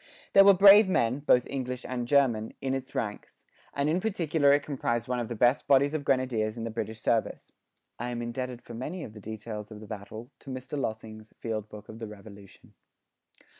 [0.33, 4.63] There were brave men, both English and German, in its ranks; and in particular it
[4.63, 7.53] comprised one of the best bodies of grenadiers in the British service.
[7.99, 11.69] [I am indebted for many of the details of the battle, to Mr Lossing's "Field
[11.69, 12.73] book of the Revolution."